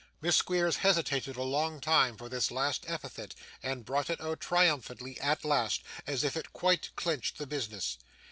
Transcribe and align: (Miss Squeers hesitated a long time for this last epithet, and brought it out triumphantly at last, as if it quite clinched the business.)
(Miss 0.19 0.35
Squeers 0.35 0.77
hesitated 0.77 1.35
a 1.35 1.43
long 1.43 1.79
time 1.79 2.17
for 2.17 2.27
this 2.27 2.49
last 2.49 2.85
epithet, 2.89 3.35
and 3.61 3.85
brought 3.85 4.09
it 4.09 4.19
out 4.19 4.39
triumphantly 4.39 5.19
at 5.21 5.45
last, 5.45 5.83
as 6.07 6.23
if 6.23 6.35
it 6.35 6.53
quite 6.53 6.89
clinched 6.95 7.37
the 7.37 7.45
business.) 7.45 7.99